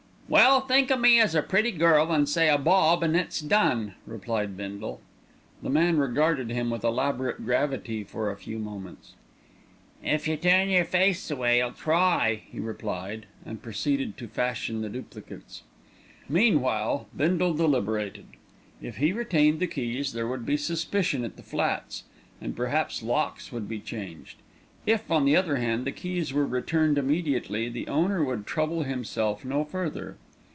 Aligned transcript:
"Well, 0.31 0.61
think 0.61 0.89
o' 0.89 0.95
me 0.95 1.19
as 1.19 1.35
a 1.35 1.41
pretty 1.41 1.71
girl 1.71 2.13
an' 2.13 2.25
say 2.25 2.47
a 2.47 2.57
bob, 2.57 3.03
an' 3.03 3.15
it's 3.15 3.41
done," 3.41 3.95
replied 4.07 4.55
Bindle. 4.55 5.01
The 5.61 5.69
man 5.69 5.97
regarded 5.97 6.49
him 6.51 6.69
with 6.69 6.85
elaborate 6.85 7.43
gravity 7.43 8.05
for 8.05 8.31
a 8.31 8.37
few 8.37 8.57
moments. 8.57 9.15
"If 10.01 10.29
yer 10.29 10.37
turn 10.37 10.69
yer 10.69 10.85
face 10.85 11.29
away 11.31 11.61
I'll 11.61 11.73
try," 11.73 12.43
he 12.49 12.61
replied, 12.61 13.25
and 13.45 13.61
proceeded 13.61 14.15
to 14.19 14.29
fashion 14.29 14.79
the 14.81 14.87
duplicates. 14.87 15.63
Meanwhile 16.29 17.09
Bindle 17.13 17.53
deliberated. 17.53 18.27
If 18.81 18.99
he 18.99 19.11
retained 19.11 19.59
the 19.59 19.67
keys 19.67 20.13
there 20.13 20.29
would 20.29 20.45
be 20.45 20.55
suspicion 20.55 21.25
at 21.25 21.35
the 21.35 21.43
flats, 21.43 22.05
and 22.39 22.55
perhaps 22.55 23.03
locks 23.03 23.51
would 23.51 23.67
be 23.67 23.81
changed; 23.81 24.37
if, 24.83 25.11
on 25.11 25.25
the 25.25 25.35
other 25.35 25.57
hand, 25.57 25.85
the 25.85 25.91
keys 25.91 26.33
were 26.33 26.43
returned 26.43 26.97
immediately, 26.97 27.69
the 27.69 27.87
owner 27.87 28.23
would 28.25 28.47
trouble 28.47 28.81
himself 28.81 29.45
no 29.45 29.63
further. 29.63 30.17